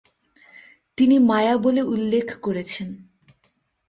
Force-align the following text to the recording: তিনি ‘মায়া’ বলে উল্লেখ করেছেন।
তিনি 0.97 1.15
‘মায়া’ 1.19 1.55
বলে 1.57 1.81
উল্লেখ 1.83 2.27
করেছেন। 2.41 2.89